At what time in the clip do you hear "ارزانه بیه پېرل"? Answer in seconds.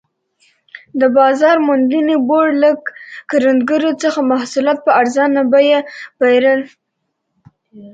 5.01-6.61